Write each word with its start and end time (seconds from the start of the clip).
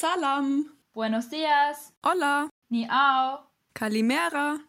Salam. 0.00 0.70
Buenos 0.94 1.28
dias. 1.28 1.92
Hola. 2.06 2.48
Ni 2.68 2.88
ao. 2.88 3.40
Kalimera. 3.74 4.60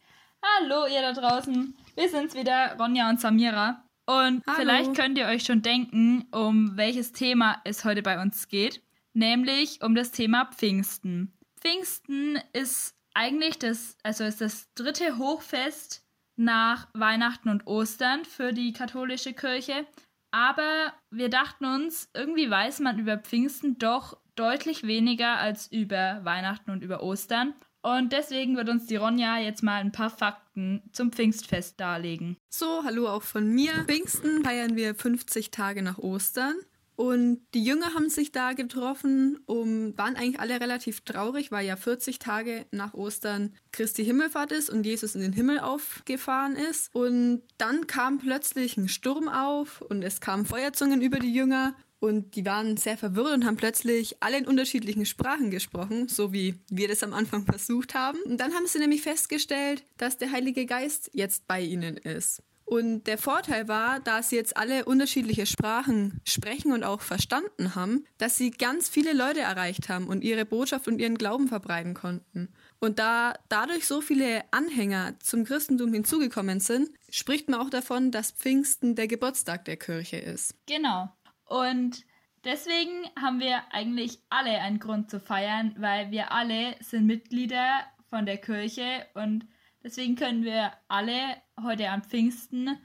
Hallo 0.41 0.87
ihr 0.87 1.03
da 1.03 1.13
draußen. 1.13 1.77
Wir 1.93 2.09
sind's 2.09 2.33
wieder, 2.33 2.75
Ronja 2.79 3.07
und 3.11 3.21
Samira. 3.21 3.85
Und 4.07 4.41
Hallo. 4.47 4.57
vielleicht 4.57 4.95
könnt 4.95 5.19
ihr 5.19 5.27
euch 5.27 5.43
schon 5.43 5.61
denken, 5.61 6.25
um 6.31 6.75
welches 6.77 7.11
Thema 7.11 7.61
es 7.63 7.85
heute 7.85 8.01
bei 8.01 8.19
uns 8.19 8.47
geht. 8.47 8.81
Nämlich 9.13 9.83
um 9.83 9.93
das 9.93 10.09
Thema 10.09 10.45
Pfingsten. 10.45 11.31
Pfingsten 11.61 12.41
ist 12.53 12.95
eigentlich 13.13 13.59
das, 13.59 13.97
also 14.01 14.23
ist 14.23 14.41
das 14.41 14.73
dritte 14.73 15.19
Hochfest 15.19 16.03
nach 16.37 16.87
Weihnachten 16.95 17.49
und 17.49 17.67
Ostern 17.67 18.25
für 18.25 18.51
die 18.51 18.73
katholische 18.73 19.33
Kirche. 19.33 19.85
Aber 20.31 20.91
wir 21.11 21.29
dachten 21.29 21.65
uns, 21.65 22.09
irgendwie 22.15 22.49
weiß 22.49 22.79
man 22.79 22.97
über 22.97 23.19
Pfingsten 23.19 23.77
doch 23.77 24.17
deutlich 24.39 24.83
weniger 24.83 25.37
als 25.37 25.67
über 25.71 26.21
Weihnachten 26.23 26.71
und 26.71 26.81
über 26.81 27.03
Ostern. 27.03 27.53
Und 27.81 28.11
deswegen 28.11 28.57
wird 28.57 28.69
uns 28.69 28.87
die 28.87 28.95
Ronja 28.95 29.37
jetzt 29.37 29.63
mal 29.63 29.79
ein 29.79 29.91
paar 29.91 30.09
Fakten 30.09 30.81
zum 30.91 31.11
Pfingstfest 31.11 31.79
darlegen. 31.79 32.37
So, 32.49 32.83
hallo 32.83 33.07
auch 33.07 33.23
von 33.23 33.47
mir. 33.47 33.71
Pfingsten 33.85 34.43
feiern 34.43 34.75
wir 34.75 34.95
50 34.95 35.51
Tage 35.51 35.81
nach 35.81 35.97
Ostern. 35.97 36.55
Und 36.99 37.39
die 37.53 37.63
Jünger 37.63 37.93
haben 37.93 38.09
sich 38.09 38.33
da 38.33 38.51
getroffen, 38.51 39.39
um, 39.45 39.97
waren 39.97 40.17
eigentlich 40.17 40.41
alle 40.41 40.59
relativ 40.59 40.99
traurig, 40.99 41.49
weil 41.49 41.65
ja 41.65 41.77
40 41.77 42.19
Tage 42.19 42.65
nach 42.71 42.93
Ostern 42.93 43.53
Christi 43.71 44.03
Himmelfahrt 44.03 44.51
ist 44.51 44.69
und 44.69 44.85
Jesus 44.85 45.15
in 45.15 45.21
den 45.21 45.31
Himmel 45.31 45.59
aufgefahren 45.59 46.57
ist. 46.57 46.93
Und 46.93 47.43
dann 47.57 47.87
kam 47.87 48.19
plötzlich 48.19 48.75
ein 48.75 48.89
Sturm 48.89 49.29
auf 49.29 49.79
und 49.79 50.03
es 50.03 50.19
kamen 50.19 50.45
Feuerzungen 50.45 51.01
über 51.01 51.19
die 51.19 51.33
Jünger 51.33 51.73
und 51.99 52.35
die 52.35 52.45
waren 52.45 52.75
sehr 52.75 52.97
verwirrt 52.97 53.33
und 53.33 53.45
haben 53.45 53.55
plötzlich 53.55 54.21
alle 54.21 54.37
in 54.37 54.45
unterschiedlichen 54.45 55.05
Sprachen 55.05 55.51
gesprochen, 55.51 56.09
so 56.09 56.33
wie 56.33 56.55
wir 56.69 56.89
das 56.89 57.01
am 57.01 57.13
Anfang 57.13 57.45
versucht 57.45 57.95
haben. 57.95 58.19
Und 58.25 58.41
dann 58.41 58.53
haben 58.53 58.67
sie 58.67 58.79
nämlich 58.79 59.03
festgestellt, 59.03 59.85
dass 59.95 60.17
der 60.17 60.33
Heilige 60.33 60.65
Geist 60.65 61.11
jetzt 61.13 61.47
bei 61.47 61.61
ihnen 61.61 61.95
ist. 61.95 62.43
Und 62.69 63.05
der 63.05 63.17
Vorteil 63.17 63.67
war, 63.67 63.99
da 63.99 64.21
sie 64.21 64.35
jetzt 64.35 64.55
alle 64.55 64.85
unterschiedliche 64.85 65.47
Sprachen 65.47 66.21
sprechen 66.23 66.71
und 66.71 66.83
auch 66.83 67.01
verstanden 67.01 67.73
haben, 67.73 68.05
dass 68.19 68.37
sie 68.37 68.51
ganz 68.51 68.87
viele 68.87 69.13
Leute 69.13 69.39
erreicht 69.39 69.89
haben 69.89 70.05
und 70.05 70.23
ihre 70.23 70.45
Botschaft 70.45 70.87
und 70.87 70.99
ihren 70.99 71.17
Glauben 71.17 71.47
verbreiten 71.47 71.95
konnten. 71.95 72.53
Und 72.79 72.99
da 72.99 73.33
dadurch 73.49 73.87
so 73.87 74.01
viele 74.01 74.43
Anhänger 74.51 75.19
zum 75.19 75.45
Christentum 75.45 75.91
hinzugekommen 75.93 76.59
sind, 76.59 76.91
spricht 77.09 77.49
man 77.49 77.59
auch 77.59 77.71
davon, 77.71 78.11
dass 78.11 78.33
Pfingsten 78.33 78.93
der 78.93 79.07
Geburtstag 79.07 79.65
der 79.65 79.77
Kirche 79.77 80.17
ist. 80.17 80.53
Genau. 80.67 81.09
Und 81.45 82.05
deswegen 82.45 83.09
haben 83.19 83.39
wir 83.39 83.63
eigentlich 83.71 84.19
alle 84.29 84.51
einen 84.59 84.77
Grund 84.77 85.09
zu 85.09 85.19
feiern, 85.19 85.75
weil 85.79 86.11
wir 86.11 86.31
alle 86.31 86.75
sind 86.81 87.07
Mitglieder 87.07 87.79
von 88.11 88.27
der 88.27 88.37
Kirche 88.37 89.07
und 89.15 89.47
deswegen 89.83 90.15
können 90.15 90.43
wir 90.43 90.71
alle 90.87 91.37
heute 91.61 91.89
am 91.89 92.03
Pfingsten 92.03 92.77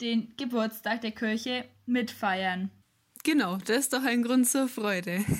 den 0.00 0.34
Geburtstag 0.36 1.00
der 1.02 1.12
Kirche 1.12 1.64
mitfeiern. 1.86 2.70
Genau, 3.22 3.56
das 3.56 3.78
ist 3.78 3.92
doch 3.92 4.04
ein 4.04 4.22
Grund 4.22 4.48
zur 4.48 4.68
Freude. 4.68 5.24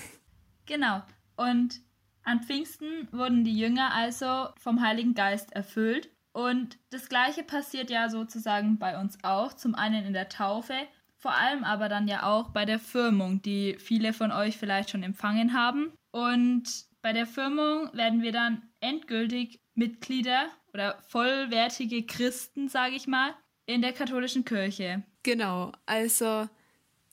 Genau. 0.66 1.02
Und 1.34 1.80
an 2.22 2.44
Pfingsten 2.44 3.08
wurden 3.10 3.42
die 3.42 3.58
Jünger 3.58 3.92
also 3.92 4.50
vom 4.56 4.80
Heiligen 4.80 5.14
Geist 5.14 5.52
erfüllt. 5.52 6.10
Und 6.32 6.78
das 6.90 7.08
gleiche 7.08 7.42
passiert 7.42 7.90
ja 7.90 8.08
sozusagen 8.08 8.78
bei 8.78 8.96
uns 9.00 9.18
auch. 9.24 9.52
Zum 9.52 9.74
einen 9.74 10.06
in 10.06 10.12
der 10.12 10.28
Taufe, 10.28 10.74
vor 11.16 11.34
allem 11.34 11.64
aber 11.64 11.88
dann 11.88 12.06
ja 12.06 12.22
auch 12.22 12.50
bei 12.50 12.64
der 12.64 12.78
Firmung, 12.78 13.42
die 13.42 13.76
viele 13.80 14.12
von 14.12 14.30
euch 14.30 14.58
vielleicht 14.58 14.90
schon 14.90 15.02
empfangen 15.02 15.54
haben. 15.54 15.92
Und 16.12 16.84
bei 17.02 17.12
der 17.12 17.26
Firmung 17.26 17.90
werden 17.92 18.22
wir 18.22 18.30
dann 18.30 18.62
endgültig 18.78 19.60
Mitglieder 19.74 20.48
oder 20.72 21.02
vollwertige 21.08 22.04
Christen, 22.04 22.69
sage 22.69 22.97
ich 22.97 23.06
mal, 23.06 23.34
in 23.66 23.82
der 23.82 23.92
katholischen 23.92 24.44
Kirche. 24.44 25.03
Genau, 25.22 25.72
also 25.86 26.48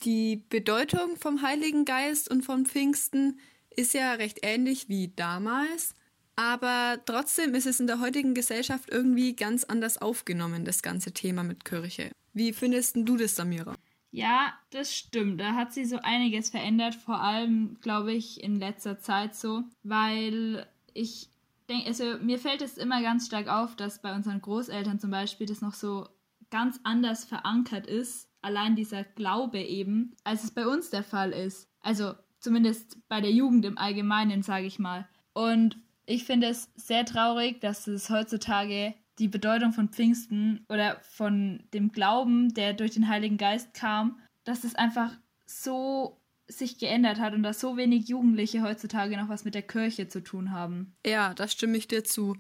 die 0.04 0.44
Bedeutung 0.50 1.18
vom 1.18 1.42
Heiligen 1.42 1.86
Geist 1.86 2.30
und 2.30 2.44
vom 2.44 2.66
Pfingsten 2.66 3.40
ist 3.70 3.94
ja 3.94 4.14
recht 4.14 4.40
ähnlich 4.44 4.90
wie 4.90 5.10
damals, 5.16 5.94
aber 6.36 7.00
trotzdem 7.06 7.56
ist 7.56 7.66
es 7.66 7.80
in 7.80 7.88
der 7.88 8.00
heutigen 8.00 8.34
Gesellschaft 8.34 8.90
irgendwie 8.92 9.36
ganz 9.36 9.64
anders 9.64 9.98
aufgenommen, 10.00 10.66
das 10.66 10.82
ganze 10.82 11.12
Thema 11.12 11.44
mit 11.44 11.66
Kirche. 11.66 12.12
Wie 12.34 12.54
findest 12.54 12.96
du 12.96 13.18
das, 13.18 13.36
Samira? 13.36 13.76
Ja, 14.12 14.54
das 14.70 14.96
stimmt. 14.96 15.42
Da 15.42 15.54
hat 15.54 15.74
sich 15.74 15.90
so 15.90 15.98
einiges 15.98 16.50
verändert, 16.50 16.96
vor 16.96 17.22
allem, 17.22 17.78
glaube 17.82 18.14
ich, 18.14 18.44
in 18.44 18.60
letzter 18.60 19.00
Zeit 19.00 19.36
so, 19.36 19.64
weil 19.84 20.68
ich 20.94 21.30
denke, 21.68 21.88
also 21.88 22.18
mir 22.22 22.40
fällt 22.40 22.62
es 22.62 22.78
immer 22.78 23.02
ganz 23.02 23.28
stark 23.28 23.48
auf, 23.48 23.76
dass 23.76 24.02
bei 24.02 24.16
unseren 24.16 24.42
Großeltern 24.42 25.00
zum 25.00 25.12
Beispiel 25.12 25.48
das 25.48 25.62
noch 25.62 25.74
so 25.74 26.08
ganz 26.50 26.80
anders 26.84 27.26
verankert 27.26 27.88
ist, 27.88 28.30
allein 28.42 28.76
dieser 28.76 29.04
Glaube 29.04 29.60
eben, 29.60 30.16
als 30.24 30.44
es 30.44 30.52
bei 30.52 30.66
uns 30.66 30.90
der 30.90 31.04
Fall 31.04 31.32
ist. 31.32 31.70
Also 31.82 32.14
zumindest 32.40 32.98
bei 33.10 33.22
der 33.22 33.32
Jugend 33.32 33.66
im 33.66 33.78
Allgemeinen, 33.78 34.44
sage 34.44 34.66
ich 34.66 34.80
mal. 34.80 35.08
Und 35.34 35.78
ich 36.06 36.24
finde 36.24 36.48
es 36.48 36.72
sehr 36.76 37.06
traurig, 37.06 37.60
dass 37.60 37.88
es 37.88 38.10
heutzutage 38.10 38.94
die 39.20 39.28
Bedeutung 39.28 39.74
von 39.74 39.90
Pfingsten 39.90 40.66
oder 40.70 41.00
von 41.02 41.64
dem 41.74 41.92
Glauben, 41.92 42.54
der 42.54 42.74
durch 42.74 42.92
den 42.92 43.08
Heiligen 43.08 43.38
Geist 43.38 43.74
kam, 43.74 44.20
dass 44.44 44.64
es 44.64 44.76
einfach 44.76 45.12
so 45.46 46.17
sich 46.48 46.78
geändert 46.78 47.20
hat 47.20 47.34
und 47.34 47.44
dass 47.44 47.60
so 47.60 47.76
wenig 47.78 48.08
Jugendliche 48.08 48.62
heutzutage 48.62 49.18
noch 49.18 49.30
was 49.30 49.44
mit 49.44 49.54
der 49.56 49.62
Kirche 49.64 50.08
zu 50.08 50.24
tun 50.24 50.52
haben. 50.52 50.96
Ja, 51.06 51.34
das 51.34 51.52
stimme 51.52 51.78
ich 51.78 51.88
dir 51.88 52.04
zu. 52.04 52.36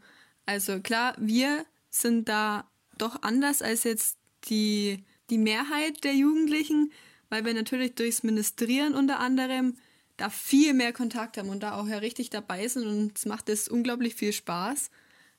Also 0.46 0.80
klar, 0.80 1.16
wir 1.20 1.66
sind 1.90 2.30
da 2.30 2.70
doch 2.98 3.22
anders 3.24 3.62
als 3.62 3.84
jetzt 3.84 4.18
die, 4.46 5.04
die 5.30 5.38
Mehrheit 5.38 6.04
der 6.04 6.16
Jugendlichen, 6.16 6.92
weil 7.30 7.44
wir 7.44 7.54
natürlich 7.54 7.96
durchs 7.96 8.24
Ministrieren 8.24 8.96
unter 8.96 9.20
anderem 9.20 9.76
da 10.16 10.30
viel 10.30 10.74
mehr 10.74 10.94
Kontakt 10.94 11.38
haben 11.38 11.50
und 11.50 11.62
da 11.62 11.76
auch 11.76 11.88
ja 11.88 11.98
richtig 11.98 12.30
dabei 12.30 12.68
sind 12.68 12.88
und 12.88 13.18
es 13.18 13.26
macht 13.26 13.50
es 13.50 13.68
unglaublich 13.68 14.16
viel 14.16 14.32
Spaß. 14.34 14.90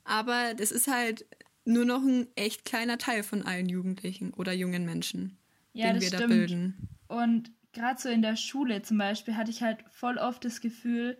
Aber 0.03 0.53
das 0.53 0.71
ist 0.71 0.87
halt 0.87 1.25
nur 1.65 1.85
noch 1.85 2.01
ein 2.03 2.27
echt 2.35 2.65
kleiner 2.65 2.97
Teil 2.97 3.23
von 3.23 3.41
allen 3.43 3.67
Jugendlichen 3.67 4.33
oder 4.33 4.53
jungen 4.53 4.85
Menschen, 4.85 5.37
Ja, 5.73 5.91
den 5.91 6.01
wir 6.01 6.07
stimmt. 6.07 6.23
da 6.23 6.27
bilden. 6.27 6.89
Und 7.07 7.51
gerade 7.73 7.99
so 7.99 8.09
in 8.09 8.21
der 8.21 8.35
Schule 8.35 8.81
zum 8.81 8.97
Beispiel 8.97 9.35
hatte 9.35 9.51
ich 9.51 9.61
halt 9.61 9.83
voll 9.91 10.17
oft 10.17 10.43
das 10.43 10.61
Gefühl, 10.61 11.17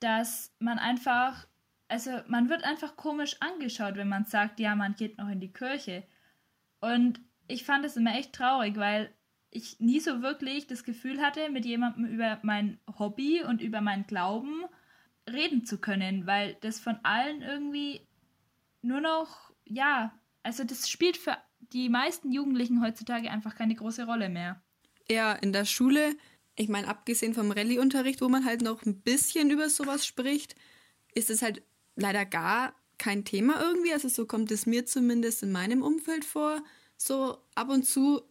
dass 0.00 0.54
man 0.58 0.78
einfach, 0.78 1.46
also 1.88 2.10
man 2.26 2.48
wird 2.48 2.64
einfach 2.64 2.96
komisch 2.96 3.36
angeschaut, 3.40 3.96
wenn 3.96 4.08
man 4.08 4.24
sagt, 4.24 4.60
ja, 4.60 4.74
man 4.74 4.94
geht 4.94 5.18
noch 5.18 5.28
in 5.28 5.40
die 5.40 5.52
Kirche. 5.52 6.04
Und 6.80 7.20
ich 7.46 7.64
fand 7.64 7.84
es 7.84 7.96
immer 7.96 8.14
echt 8.14 8.32
traurig, 8.32 8.76
weil 8.76 9.12
ich 9.50 9.80
nie 9.80 10.00
so 10.00 10.22
wirklich 10.22 10.66
das 10.66 10.84
Gefühl 10.84 11.20
hatte, 11.20 11.50
mit 11.50 11.64
jemandem 11.64 12.06
über 12.06 12.38
mein 12.42 12.78
Hobby 12.98 13.42
und 13.42 13.60
über 13.60 13.80
meinen 13.80 14.06
Glauben 14.06 14.64
reden 15.28 15.64
zu 15.64 15.78
können, 15.78 16.26
weil 16.26 16.56
das 16.60 16.80
von 16.80 16.98
allen 17.02 17.42
irgendwie 17.42 18.06
nur 18.82 19.00
noch, 19.00 19.52
ja, 19.64 20.12
also 20.42 20.64
das 20.64 20.88
spielt 20.88 21.16
für 21.16 21.36
die 21.58 21.88
meisten 21.88 22.32
Jugendlichen 22.32 22.82
heutzutage 22.82 23.30
einfach 23.30 23.54
keine 23.54 23.74
große 23.74 24.06
Rolle 24.06 24.28
mehr. 24.28 24.62
Ja, 25.10 25.32
in 25.32 25.52
der 25.52 25.64
Schule, 25.64 26.14
ich 26.54 26.68
meine, 26.68 26.86
abgesehen 26.86 27.34
vom 27.34 27.50
Rallye-Unterricht, 27.50 28.20
wo 28.20 28.28
man 28.28 28.44
halt 28.44 28.62
noch 28.62 28.84
ein 28.84 29.00
bisschen 29.00 29.50
über 29.50 29.68
sowas 29.68 30.06
spricht, 30.06 30.54
ist 31.14 31.30
es 31.30 31.42
halt 31.42 31.64
leider 31.96 32.24
gar 32.24 32.76
kein 32.96 33.24
Thema 33.24 33.60
irgendwie. 33.60 33.92
Also 33.92 34.08
so 34.08 34.24
kommt 34.24 34.52
es 34.52 34.66
mir 34.66 34.86
zumindest 34.86 35.42
in 35.42 35.50
meinem 35.50 35.82
Umfeld 35.82 36.24
vor. 36.24 36.62
So 36.96 37.38
ab 37.56 37.70
und 37.70 37.84
zu 37.84 38.22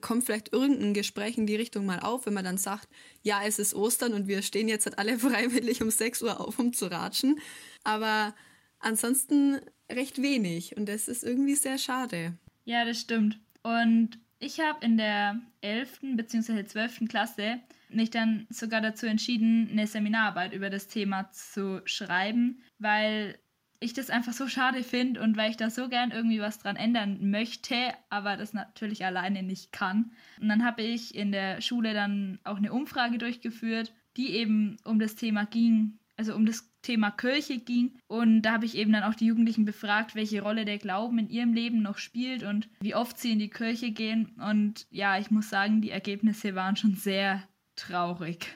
kommt 0.00 0.24
vielleicht 0.24 0.52
irgendein 0.52 0.94
Gespräch 0.94 1.38
in 1.38 1.46
die 1.46 1.54
Richtung 1.54 1.86
mal 1.86 2.00
auf, 2.00 2.26
wenn 2.26 2.34
man 2.34 2.44
dann 2.44 2.58
sagt, 2.58 2.88
ja, 3.22 3.42
es 3.44 3.60
ist 3.60 3.72
Ostern 3.72 4.12
und 4.12 4.26
wir 4.26 4.42
stehen 4.42 4.66
jetzt 4.66 4.86
halt 4.86 4.98
alle 4.98 5.16
freiwillig 5.20 5.80
um 5.80 5.90
6 5.90 6.22
Uhr 6.22 6.40
auf, 6.40 6.58
um 6.58 6.72
zu 6.72 6.90
ratschen. 6.90 7.38
Aber 7.84 8.34
ansonsten 8.80 9.60
recht 9.88 10.20
wenig 10.20 10.76
und 10.76 10.86
das 10.86 11.06
ist 11.06 11.22
irgendwie 11.22 11.54
sehr 11.54 11.78
schade. 11.78 12.36
Ja, 12.64 12.84
das 12.84 12.98
stimmt. 12.98 13.38
Und 13.62 14.18
ich 14.40 14.58
habe 14.58 14.84
in 14.84 14.96
der 14.96 15.38
11. 15.60 16.00
bzw. 16.16 16.64
12. 16.64 17.08
Klasse 17.08 17.60
mich 17.90 18.10
dann 18.10 18.46
sogar 18.50 18.80
dazu 18.80 19.06
entschieden, 19.06 19.68
eine 19.70 19.86
Seminararbeit 19.86 20.52
über 20.52 20.70
das 20.70 20.88
Thema 20.88 21.30
zu 21.30 21.82
schreiben, 21.84 22.62
weil 22.78 23.38
ich 23.80 23.94
das 23.94 24.10
einfach 24.10 24.32
so 24.32 24.46
schade 24.46 24.82
finde 24.82 25.20
und 25.22 25.36
weil 25.36 25.50
ich 25.50 25.56
da 25.56 25.70
so 25.70 25.88
gern 25.88 26.10
irgendwie 26.10 26.40
was 26.40 26.58
dran 26.58 26.76
ändern 26.76 27.30
möchte, 27.30 27.76
aber 28.10 28.36
das 28.36 28.52
natürlich 28.52 29.04
alleine 29.04 29.42
nicht 29.42 29.72
kann. 29.72 30.12
Und 30.40 30.48
dann 30.48 30.64
habe 30.64 30.82
ich 30.82 31.14
in 31.14 31.32
der 31.32 31.60
Schule 31.60 31.94
dann 31.94 32.38
auch 32.44 32.58
eine 32.58 32.72
Umfrage 32.72 33.18
durchgeführt, 33.18 33.94
die 34.16 34.30
eben 34.30 34.76
um 34.84 34.98
das 34.98 35.16
Thema 35.16 35.46
ging, 35.46 35.98
also 36.16 36.34
um 36.34 36.44
das 36.44 36.69
Thema 36.82 37.10
Kirche 37.10 37.58
ging. 37.58 37.98
Und 38.06 38.42
da 38.42 38.52
habe 38.52 38.66
ich 38.66 38.76
eben 38.76 38.92
dann 38.92 39.02
auch 39.02 39.14
die 39.14 39.26
Jugendlichen 39.26 39.64
befragt, 39.64 40.14
welche 40.14 40.42
Rolle 40.42 40.64
der 40.64 40.78
Glauben 40.78 41.18
in 41.18 41.28
ihrem 41.28 41.52
Leben 41.52 41.82
noch 41.82 41.98
spielt 41.98 42.42
und 42.42 42.68
wie 42.80 42.94
oft 42.94 43.18
sie 43.18 43.32
in 43.32 43.38
die 43.38 43.50
Kirche 43.50 43.90
gehen. 43.90 44.34
Und 44.40 44.86
ja, 44.90 45.18
ich 45.18 45.30
muss 45.30 45.50
sagen, 45.50 45.80
die 45.80 45.90
Ergebnisse 45.90 46.54
waren 46.54 46.76
schon 46.76 46.94
sehr 46.94 47.42
traurig. 47.76 48.46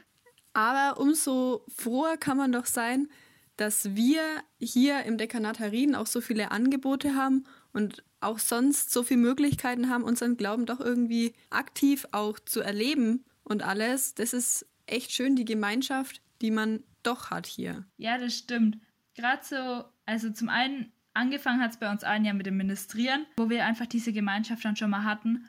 Aber 0.53 1.00
umso 1.00 1.65
froher 1.75 2.17
kann 2.17 2.37
man 2.37 2.53
doch 2.53 2.67
sein, 2.67 3.09
dass 3.56 3.94
wir 3.94 4.23
hier 4.59 5.05
im 5.05 5.19
Dekanat 5.19 5.61
Harin 5.61 5.94
auch 5.94 6.06
so 6.06 6.21
viele 6.21 6.50
Angebote 6.50 7.15
haben 7.15 7.44
und 7.73 8.05
auch 8.21 8.38
sonst 8.38 8.91
so 8.91 9.03
viele 9.03 9.21
Möglichkeiten 9.21 9.91
haben, 9.91 10.03
unseren 10.03 10.37
Glauben 10.37 10.67
doch 10.67 10.81
irgendwie 10.81 11.35
aktiv 11.50 12.06
auch 12.12 12.38
zu 12.38 12.61
erleben 12.61 13.25
und 13.43 13.62
alles. 13.62 14.15
Das 14.15 14.32
ist 14.32 14.67
echt 14.87 15.12
schön, 15.12 15.37
die 15.37 15.44
Gemeinschaft, 15.44 16.21
die 16.41 16.50
man 16.50 16.82
doch 17.06 17.31
hat 17.31 17.47
hier. 17.47 17.87
Ja, 17.97 18.19
das 18.19 18.37
stimmt. 18.37 18.79
Gerade 19.15 19.45
so, 19.45 19.85
also 20.06 20.31
zum 20.31 20.49
einen 20.49 20.93
angefangen 21.15 21.61
hat 21.61 21.71
es 21.71 21.79
bei 21.79 21.91
uns 21.91 22.05
allen 22.05 22.25
ja 22.25 22.33
mit 22.33 22.47
dem 22.47 22.56
Ministrieren, 22.56 23.27
wo 23.37 23.49
wir 23.49 23.65
einfach 23.65 23.87
diese 23.87 24.12
Gemeinschaft 24.12 24.65
dann 24.65 24.77
schon 24.77 24.91
mal 24.91 25.05
hatten 25.05 25.47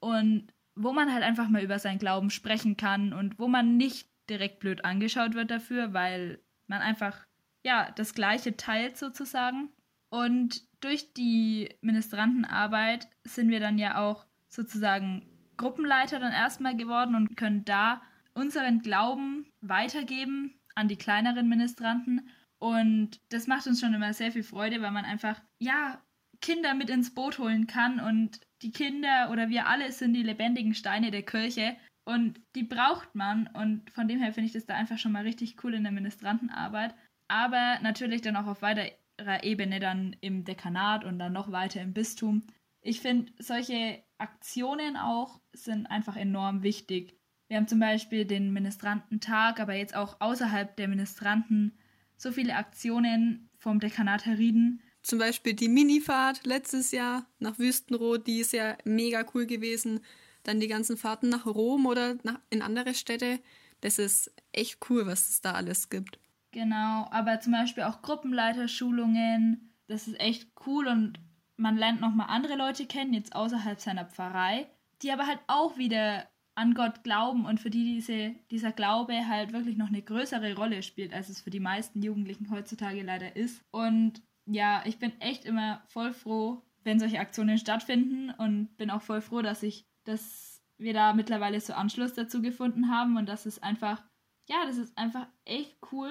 und 0.00 0.52
wo 0.74 0.92
man 0.92 1.12
halt 1.12 1.24
einfach 1.24 1.48
mal 1.48 1.62
über 1.62 1.78
seinen 1.78 1.98
Glauben 1.98 2.30
sprechen 2.30 2.76
kann 2.76 3.12
und 3.12 3.38
wo 3.38 3.48
man 3.48 3.76
nicht 3.76 4.08
direkt 4.30 4.60
blöd 4.60 4.84
angeschaut 4.84 5.34
wird 5.34 5.50
dafür, 5.50 5.92
weil 5.92 6.40
man 6.66 6.80
einfach 6.80 7.26
ja 7.64 7.90
das 7.96 8.14
Gleiche 8.14 8.56
teilt 8.56 8.96
sozusagen. 8.96 9.70
Und 10.10 10.62
durch 10.80 11.12
die 11.14 11.74
Ministrantenarbeit 11.80 13.08
sind 13.24 13.50
wir 13.50 13.60
dann 13.60 13.78
ja 13.78 13.98
auch 13.98 14.26
sozusagen 14.48 15.26
Gruppenleiter 15.56 16.20
dann 16.20 16.32
erstmal 16.32 16.76
geworden 16.76 17.14
und 17.14 17.36
können 17.36 17.64
da 17.64 18.00
unseren 18.34 18.80
Glauben 18.80 19.46
weitergeben 19.60 20.54
an 20.78 20.88
die 20.88 20.96
kleineren 20.96 21.48
Ministranten. 21.48 22.28
Und 22.58 23.20
das 23.30 23.46
macht 23.46 23.66
uns 23.66 23.80
schon 23.80 23.94
immer 23.94 24.12
sehr 24.12 24.32
viel 24.32 24.42
Freude, 24.42 24.80
weil 24.80 24.92
man 24.92 25.04
einfach, 25.04 25.40
ja, 25.60 26.02
Kinder 26.40 26.74
mit 26.74 26.88
ins 26.88 27.14
Boot 27.14 27.38
holen 27.38 27.66
kann 27.66 27.98
und 27.98 28.40
die 28.62 28.70
Kinder 28.70 29.30
oder 29.32 29.48
wir 29.48 29.66
alle 29.66 29.90
sind 29.90 30.14
die 30.14 30.22
lebendigen 30.22 30.74
Steine 30.74 31.10
der 31.10 31.24
Kirche 31.24 31.76
und 32.04 32.40
die 32.54 32.62
braucht 32.62 33.14
man 33.14 33.48
und 33.48 33.90
von 33.90 34.06
dem 34.06 34.20
her 34.20 34.32
finde 34.32 34.46
ich 34.46 34.52
das 34.52 34.66
da 34.66 34.74
einfach 34.74 34.98
schon 34.98 35.12
mal 35.12 35.24
richtig 35.24 35.62
cool 35.64 35.74
in 35.74 35.82
der 35.82 35.92
Ministrantenarbeit. 35.92 36.94
Aber 37.28 37.78
natürlich 37.82 38.22
dann 38.22 38.36
auch 38.36 38.46
auf 38.46 38.62
weiterer 38.62 39.42
Ebene 39.42 39.80
dann 39.80 40.16
im 40.20 40.44
Dekanat 40.44 41.04
und 41.04 41.18
dann 41.18 41.32
noch 41.32 41.50
weiter 41.50 41.82
im 41.82 41.92
Bistum. 41.92 42.46
Ich 42.80 43.00
finde, 43.00 43.32
solche 43.38 44.02
Aktionen 44.18 44.96
auch 44.96 45.40
sind 45.52 45.86
einfach 45.86 46.16
enorm 46.16 46.62
wichtig. 46.62 47.17
Wir 47.48 47.56
haben 47.56 47.66
zum 47.66 47.80
Beispiel 47.80 48.26
den 48.26 48.52
Ministrantentag, 48.52 49.58
aber 49.58 49.74
jetzt 49.74 49.96
auch 49.96 50.20
außerhalb 50.20 50.76
der 50.76 50.88
Ministranten 50.88 51.72
so 52.16 52.30
viele 52.30 52.56
Aktionen 52.56 53.48
vom 53.56 53.80
Dekanat 53.80 54.26
Herrieden. 54.26 54.82
Zum 55.02 55.18
Beispiel 55.18 55.54
die 55.54 55.68
Minifahrt 55.68 56.44
letztes 56.44 56.90
Jahr 56.90 57.26
nach 57.38 57.58
Wüstenrot, 57.58 58.26
die 58.26 58.40
ist 58.40 58.52
ja 58.52 58.76
mega 58.84 59.24
cool 59.34 59.46
gewesen. 59.46 60.00
Dann 60.42 60.60
die 60.60 60.68
ganzen 60.68 60.96
Fahrten 60.96 61.30
nach 61.30 61.46
Rom 61.46 61.86
oder 61.86 62.16
nach, 62.22 62.40
in 62.50 62.60
andere 62.60 62.94
Städte. 62.94 63.40
Das 63.80 63.98
ist 63.98 64.30
echt 64.52 64.78
cool, 64.90 65.06
was 65.06 65.28
es 65.30 65.40
da 65.40 65.52
alles 65.52 65.88
gibt. 65.88 66.18
Genau, 66.50 67.08
aber 67.10 67.40
zum 67.40 67.52
Beispiel 67.52 67.84
auch 67.84 68.02
Gruppenleiterschulungen, 68.02 69.72
das 69.86 70.08
ist 70.08 70.20
echt 70.20 70.50
cool 70.66 70.88
und 70.88 71.20
man 71.56 71.76
lernt 71.76 72.00
nochmal 72.00 72.28
andere 72.30 72.56
Leute 72.56 72.86
kennen, 72.86 73.14
jetzt 73.14 73.34
außerhalb 73.34 73.80
seiner 73.80 74.04
Pfarrei, 74.04 74.68
die 75.02 75.12
aber 75.12 75.26
halt 75.26 75.40
auch 75.46 75.76
wieder 75.78 76.28
an 76.58 76.74
Gott 76.74 77.04
glauben 77.04 77.46
und 77.46 77.60
für 77.60 77.70
die 77.70 77.84
diese, 77.84 78.34
dieser 78.50 78.72
Glaube 78.72 79.28
halt 79.28 79.52
wirklich 79.52 79.76
noch 79.76 79.88
eine 79.88 80.02
größere 80.02 80.56
Rolle 80.56 80.82
spielt, 80.82 81.14
als 81.14 81.28
es 81.28 81.40
für 81.40 81.50
die 81.50 81.60
meisten 81.60 82.02
Jugendlichen 82.02 82.50
heutzutage 82.50 83.02
leider 83.02 83.36
ist. 83.36 83.64
Und 83.70 84.22
ja, 84.44 84.82
ich 84.84 84.98
bin 84.98 85.12
echt 85.20 85.44
immer 85.44 85.82
voll 85.86 86.12
froh, 86.12 86.62
wenn 86.82 86.98
solche 86.98 87.20
Aktionen 87.20 87.58
stattfinden 87.58 88.30
und 88.30 88.76
bin 88.76 88.90
auch 88.90 89.02
voll 89.02 89.20
froh, 89.20 89.40
dass 89.40 89.62
ich, 89.62 89.86
dass 90.02 90.60
wir 90.78 90.92
da 90.94 91.12
mittlerweile 91.12 91.60
so 91.60 91.74
Anschluss 91.74 92.14
dazu 92.14 92.42
gefunden 92.42 92.90
haben 92.90 93.16
und 93.16 93.28
das 93.28 93.46
ist 93.46 93.62
einfach, 93.62 94.02
ja, 94.48 94.64
das 94.66 94.78
ist 94.78 94.98
einfach 94.98 95.28
echt 95.44 95.78
cool. 95.92 96.10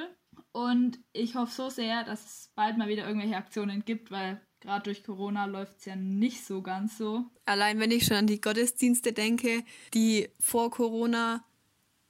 Und 0.58 1.00
ich 1.14 1.36
hoffe 1.36 1.54
so 1.54 1.70
sehr, 1.70 2.04
dass 2.04 2.26
es 2.26 2.52
bald 2.56 2.78
mal 2.78 2.88
wieder 2.88 3.06
irgendwelche 3.06 3.38
Aktionen 3.38 3.86
gibt, 3.86 4.10
weil 4.12 4.42
Gerade 4.60 4.84
durch 4.84 5.04
Corona 5.04 5.46
läuft 5.46 5.78
es 5.80 5.86
ja 5.86 5.96
nicht 5.96 6.44
so 6.44 6.62
ganz 6.62 6.98
so. 6.98 7.26
Allein 7.46 7.80
wenn 7.80 7.92
ich 7.92 8.06
schon 8.06 8.18
an 8.18 8.28
die 8.28 8.42
Gottesdienste 8.42 9.14
denke, 9.14 9.64
die 9.94 10.30
vor 10.40 10.72
Corona 10.72 11.46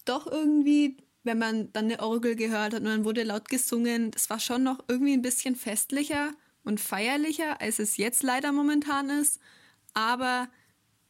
doch 0.05 0.27
irgendwie, 0.27 0.97
wenn 1.23 1.37
man 1.37 1.71
dann 1.73 1.85
eine 1.85 1.99
Orgel 1.99 2.35
gehört 2.35 2.73
hat 2.73 2.79
und 2.79 2.85
dann 2.85 3.03
wurde 3.03 3.23
laut 3.23 3.49
gesungen, 3.49 4.11
das 4.11 4.29
war 4.29 4.39
schon 4.39 4.63
noch 4.63 4.83
irgendwie 4.87 5.13
ein 5.13 5.21
bisschen 5.21 5.55
festlicher 5.55 6.31
und 6.63 6.79
feierlicher, 6.79 7.59
als 7.59 7.79
es 7.79 7.97
jetzt 7.97 8.23
leider 8.23 8.53
momentan 8.53 9.09
ist. 9.09 9.41
Aber 9.93 10.47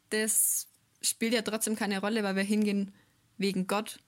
das 0.09 0.67
spielt 1.01 1.33
ja 1.33 1.43
trotzdem 1.43 1.75
keine 1.75 1.99
Rolle, 2.01 2.23
weil 2.23 2.35
wir 2.35 2.43
hingehen 2.43 2.95
wegen 3.37 3.67
Gott 3.67 3.99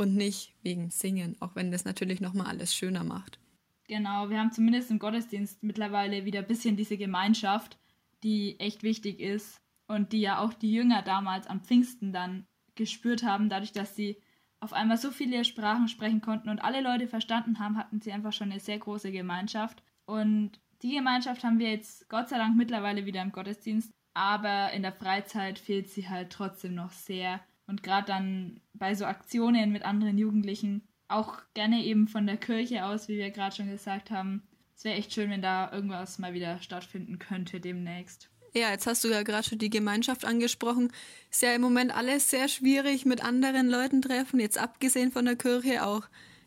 und 0.00 0.16
nicht 0.16 0.54
wegen 0.62 0.88
Singen, 0.90 1.36
auch 1.40 1.54
wenn 1.54 1.70
das 1.70 1.84
natürlich 1.84 2.22
nochmal 2.22 2.46
alles 2.46 2.74
schöner 2.74 3.04
macht. 3.04 3.38
Genau, 3.86 4.30
wir 4.30 4.40
haben 4.40 4.50
zumindest 4.50 4.90
im 4.90 4.98
Gottesdienst 4.98 5.62
mittlerweile 5.62 6.24
wieder 6.24 6.38
ein 6.38 6.46
bisschen 6.46 6.76
diese 6.76 6.96
Gemeinschaft, 6.96 7.78
die 8.22 8.58
echt 8.60 8.82
wichtig 8.82 9.20
ist 9.20 9.60
und 9.88 10.12
die 10.12 10.22
ja 10.22 10.38
auch 10.38 10.54
die 10.54 10.72
Jünger 10.72 11.02
damals 11.02 11.46
am 11.46 11.60
Pfingsten 11.60 12.14
dann 12.14 12.46
gespürt 12.76 13.24
haben, 13.24 13.50
dadurch, 13.50 13.72
dass 13.72 13.94
sie 13.94 14.16
auf 14.58 14.72
einmal 14.72 14.96
so 14.96 15.10
viele 15.10 15.44
Sprachen 15.44 15.86
sprechen 15.88 16.22
konnten 16.22 16.48
und 16.48 16.60
alle 16.60 16.80
Leute 16.80 17.06
verstanden 17.06 17.58
haben, 17.58 17.76
hatten 17.76 18.00
sie 18.00 18.12
einfach 18.12 18.32
schon 18.32 18.50
eine 18.50 18.60
sehr 18.60 18.78
große 18.78 19.12
Gemeinschaft. 19.12 19.82
Und 20.06 20.52
die 20.80 20.94
Gemeinschaft 20.94 21.44
haben 21.44 21.58
wir 21.58 21.70
jetzt 21.70 22.08
Gott 22.08 22.30
sei 22.30 22.38
Dank 22.38 22.56
mittlerweile 22.56 23.04
wieder 23.04 23.20
im 23.20 23.32
Gottesdienst, 23.32 23.92
aber 24.14 24.72
in 24.72 24.80
der 24.80 24.92
Freizeit 24.92 25.58
fehlt 25.58 25.90
sie 25.90 26.08
halt 26.08 26.30
trotzdem 26.30 26.74
noch 26.74 26.92
sehr. 26.92 27.40
Und 27.70 27.84
gerade 27.84 28.08
dann 28.08 28.60
bei 28.74 28.96
so 28.96 29.04
Aktionen 29.04 29.70
mit 29.70 29.84
anderen 29.84 30.18
Jugendlichen 30.18 30.82
auch 31.06 31.38
gerne 31.54 31.84
eben 31.84 32.08
von 32.08 32.26
der 32.26 32.36
Kirche 32.36 32.84
aus, 32.84 33.06
wie 33.06 33.16
wir 33.16 33.30
gerade 33.30 33.54
schon 33.54 33.70
gesagt 33.70 34.10
haben. 34.10 34.42
Es 34.76 34.82
wäre 34.82 34.96
echt 34.96 35.12
schön, 35.12 35.30
wenn 35.30 35.40
da 35.40 35.70
irgendwas 35.72 36.18
mal 36.18 36.34
wieder 36.34 36.60
stattfinden 36.60 37.20
könnte 37.20 37.60
demnächst. 37.60 38.28
Ja, 38.54 38.70
jetzt 38.70 38.88
hast 38.88 39.04
du 39.04 39.08
ja 39.08 39.22
gerade 39.22 39.48
schon 39.48 39.58
die 39.58 39.70
Gemeinschaft 39.70 40.24
angesprochen. 40.24 40.92
Ist 41.30 41.42
ja 41.42 41.54
im 41.54 41.60
Moment 41.60 41.94
alles 41.94 42.28
sehr 42.28 42.48
schwierig 42.48 43.06
mit 43.06 43.24
anderen 43.24 43.68
Leuten 43.68 44.02
treffen, 44.02 44.40
jetzt 44.40 44.58
abgesehen 44.58 45.12
von 45.12 45.24
der 45.24 45.36
Kirche 45.36 45.86
auch 45.86 46.02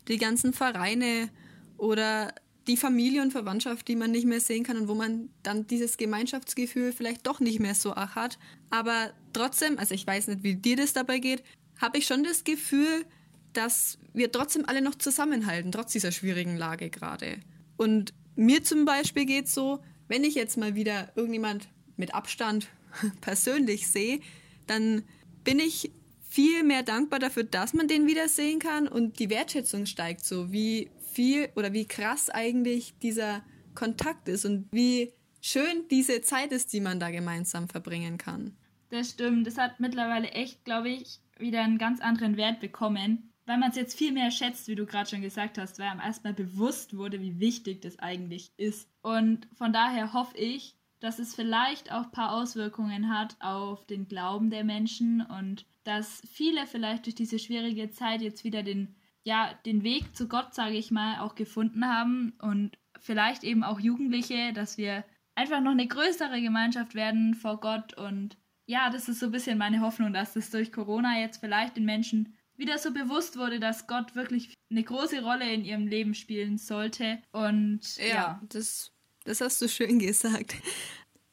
die 0.08 0.18
ganzen 0.18 0.52
Vereine 0.52 1.30
oder 1.78 2.34
die 2.66 2.76
Familie 2.76 3.22
und 3.22 3.30
Verwandtschaft, 3.30 3.88
die 3.88 3.96
man 3.96 4.10
nicht 4.10 4.26
mehr 4.26 4.40
sehen 4.40 4.62
kann 4.64 4.76
und 4.76 4.88
wo 4.88 4.94
man 4.94 5.30
dann 5.42 5.66
dieses 5.66 5.96
Gemeinschaftsgefühl 5.96 6.92
vielleicht 6.92 7.26
doch 7.26 7.40
nicht 7.40 7.60
mehr 7.60 7.74
so 7.74 7.94
ach 7.94 8.14
hat. 8.14 8.38
Aber 8.68 9.14
trotzdem, 9.34 9.78
also 9.78 9.94
ich 9.94 10.06
weiß 10.06 10.28
nicht, 10.28 10.42
wie 10.42 10.56
dir 10.56 10.76
das 10.76 10.92
dabei 10.92 11.18
geht, 11.18 11.42
habe 11.80 11.98
ich 11.98 12.06
schon 12.06 12.24
das 12.24 12.44
Gefühl, 12.44 13.04
dass 13.52 13.98
wir 14.12 14.32
trotzdem 14.32 14.64
alle 14.66 14.80
noch 14.80 14.94
zusammenhalten, 14.94 15.72
trotz 15.72 15.92
dieser 15.92 16.12
schwierigen 16.12 16.56
Lage 16.56 16.90
gerade. 16.90 17.40
Und 17.76 18.14
mir 18.36 18.64
zum 18.64 18.84
Beispiel 18.84 19.26
geht 19.26 19.46
es 19.46 19.54
so, 19.54 19.80
wenn 20.08 20.24
ich 20.24 20.34
jetzt 20.34 20.56
mal 20.56 20.74
wieder 20.74 21.12
irgendjemand 21.16 21.68
mit 21.96 22.14
Abstand 22.14 22.68
persönlich 23.20 23.88
sehe, 23.88 24.20
dann 24.66 25.04
bin 25.44 25.58
ich 25.58 25.92
viel 26.28 26.64
mehr 26.64 26.82
dankbar 26.82 27.20
dafür, 27.20 27.44
dass 27.44 27.74
man 27.74 27.86
den 27.86 28.06
wieder 28.06 28.28
sehen 28.28 28.58
kann 28.58 28.88
und 28.88 29.18
die 29.18 29.30
Wertschätzung 29.30 29.86
steigt 29.86 30.24
so, 30.24 30.50
wie 30.50 30.90
viel 31.12 31.48
oder 31.54 31.72
wie 31.72 31.86
krass 31.86 32.28
eigentlich 32.28 32.94
dieser 33.02 33.44
Kontakt 33.74 34.28
ist 34.28 34.44
und 34.44 34.66
wie 34.72 35.12
schön 35.40 35.86
diese 35.90 36.22
Zeit 36.22 36.50
ist, 36.52 36.72
die 36.72 36.80
man 36.80 36.98
da 36.98 37.10
gemeinsam 37.10 37.68
verbringen 37.68 38.18
kann. 38.18 38.56
Das 38.94 39.10
stimmt. 39.10 39.46
Das 39.46 39.58
hat 39.58 39.80
mittlerweile 39.80 40.28
echt, 40.30 40.64
glaube 40.64 40.88
ich, 40.88 41.18
wieder 41.38 41.62
einen 41.62 41.78
ganz 41.78 42.00
anderen 42.00 42.36
Wert 42.36 42.60
bekommen 42.60 43.30
weil 43.46 43.58
man 43.58 43.70
es 43.70 43.76
jetzt 43.76 43.96
viel 43.96 44.12
mehr 44.12 44.30
schätzt, 44.30 44.68
wie 44.68 44.74
du 44.74 44.86
gerade 44.86 45.08
schon 45.08 45.20
gesagt 45.20 45.58
hast, 45.58 45.78
weil 45.78 45.88
einem 45.88 46.00
erstmal 46.00 46.32
bewusst 46.32 46.96
wurde, 46.96 47.20
wie 47.20 47.40
wichtig 47.40 47.82
das 47.82 47.98
eigentlich 47.98 48.50
ist. 48.56 48.88
Und 49.02 49.48
von 49.54 49.72
daher 49.72 50.12
hoffe 50.12 50.36
ich, 50.38 50.76
dass 51.00 51.18
es 51.18 51.34
vielleicht 51.34 51.92
auch 51.92 52.04
ein 52.04 52.10
paar 52.10 52.32
Auswirkungen 52.32 53.10
hat 53.14 53.36
auf 53.40 53.84
den 53.86 54.08
Glauben 54.08 54.50
der 54.50 54.64
Menschen 54.64 55.20
und 55.20 55.66
dass 55.84 56.22
viele 56.32 56.66
vielleicht 56.66 57.04
durch 57.04 57.14
diese 57.14 57.38
schwierige 57.38 57.90
Zeit 57.90 58.22
jetzt 58.22 58.44
wieder 58.44 58.62
den, 58.62 58.94
ja, 59.24 59.52
den 59.66 59.82
Weg 59.82 60.16
zu 60.16 60.28
Gott, 60.28 60.54
sage 60.54 60.76
ich 60.76 60.90
mal, 60.90 61.20
auch 61.20 61.34
gefunden 61.34 61.86
haben 61.86 62.32
und 62.40 62.78
vielleicht 62.98 63.44
eben 63.44 63.62
auch 63.64 63.78
Jugendliche, 63.78 64.54
dass 64.54 64.78
wir 64.78 65.04
einfach 65.34 65.60
noch 65.60 65.72
eine 65.72 65.86
größere 65.86 66.40
Gemeinschaft 66.40 66.94
werden 66.94 67.34
vor 67.34 67.60
Gott 67.60 67.92
und 67.98 68.38
ja, 68.66 68.90
das 68.90 69.08
ist 69.08 69.20
so 69.20 69.26
ein 69.26 69.32
bisschen 69.32 69.58
meine 69.58 69.80
Hoffnung, 69.80 70.12
dass 70.12 70.34
das 70.34 70.50
durch 70.50 70.72
Corona 70.72 71.20
jetzt 71.20 71.38
vielleicht 71.38 71.76
den 71.76 71.84
Menschen 71.84 72.34
wieder 72.56 72.78
so 72.78 72.92
bewusst 72.92 73.36
wurde, 73.36 73.60
dass 73.60 73.86
Gott 73.86 74.14
wirklich 74.14 74.54
eine 74.70 74.82
große 74.82 75.22
Rolle 75.22 75.52
in 75.52 75.64
ihrem 75.64 75.86
Leben 75.86 76.14
spielen 76.14 76.58
sollte. 76.58 77.18
Und 77.32 77.96
ja, 77.96 78.06
ja. 78.06 78.42
Das, 78.48 78.92
das 79.24 79.40
hast 79.40 79.60
du 79.60 79.68
schön 79.68 79.98
gesagt. 79.98 80.54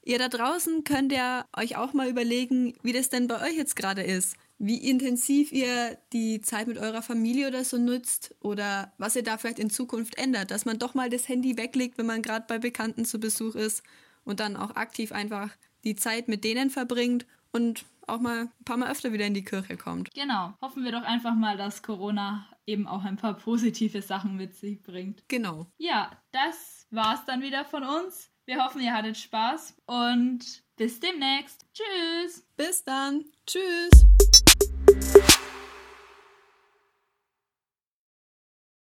Ihr 0.03 0.17
da 0.17 0.29
draußen 0.29 0.83
könnt 0.83 1.11
ja 1.11 1.45
euch 1.55 1.77
auch 1.77 1.93
mal 1.93 2.09
überlegen, 2.09 2.73
wie 2.81 2.91
das 2.91 3.09
denn 3.09 3.27
bei 3.27 3.39
euch 3.47 3.55
jetzt 3.55 3.75
gerade 3.75 4.01
ist. 4.01 4.35
Wie 4.57 4.89
intensiv 4.89 5.51
ihr 5.51 5.97
die 6.11 6.41
Zeit 6.41 6.67
mit 6.67 6.77
eurer 6.77 7.01
Familie 7.01 7.47
oder 7.47 7.63
so 7.63 7.77
nutzt 7.77 8.35
oder 8.41 8.93
was 8.97 9.15
ihr 9.15 9.23
da 9.23 9.37
vielleicht 9.37 9.59
in 9.59 9.69
Zukunft 9.69 10.17
ändert. 10.17 10.51
Dass 10.51 10.65
man 10.65 10.79
doch 10.79 10.95
mal 10.95 11.09
das 11.09 11.29
Handy 11.29 11.57
weglegt, 11.57 11.97
wenn 11.97 12.05
man 12.07 12.21
gerade 12.21 12.45
bei 12.47 12.57
Bekannten 12.57 13.05
zu 13.05 13.19
Besuch 13.19 13.55
ist 13.55 13.83
und 14.23 14.39
dann 14.39 14.55
auch 14.55 14.75
aktiv 14.75 15.11
einfach 15.11 15.51
die 15.83 15.95
Zeit 15.95 16.27
mit 16.27 16.43
denen 16.43 16.69
verbringt 16.69 17.25
und 17.51 17.85
auch 18.07 18.19
mal 18.19 18.41
ein 18.41 18.63
paar 18.65 18.77
Mal 18.77 18.91
öfter 18.91 19.13
wieder 19.13 19.25
in 19.25 19.33
die 19.33 19.43
Kirche 19.43 19.77
kommt. 19.77 20.13
Genau. 20.13 20.53
Hoffen 20.61 20.83
wir 20.83 20.91
doch 20.91 21.03
einfach 21.03 21.35
mal, 21.35 21.57
dass 21.57 21.81
Corona 21.81 22.45
eben 22.65 22.87
auch 22.87 23.03
ein 23.03 23.17
paar 23.17 23.35
positive 23.35 24.01
Sachen 24.01 24.35
mit 24.35 24.55
sich 24.55 24.81
bringt. 24.81 25.23
Genau. 25.27 25.67
Ja, 25.77 26.11
das 26.31 26.87
war's 26.91 27.25
dann 27.25 27.41
wieder 27.41 27.65
von 27.65 27.83
uns. 27.83 28.29
Wir 28.45 28.63
hoffen, 28.63 28.81
ihr 28.81 28.93
hattet 28.93 29.17
Spaß 29.17 29.75
und 29.85 30.63
bis 30.75 30.99
demnächst. 30.99 31.65
Tschüss. 31.73 32.45
Bis 32.57 32.83
dann. 32.83 33.25
Tschüss. 33.45 34.05